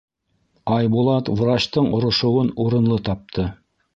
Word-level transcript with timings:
Айбулат 0.77 1.29
врачтың 1.41 1.91
орошоуын 1.97 2.51
урынлы 2.65 3.01
тапты. 3.11 3.49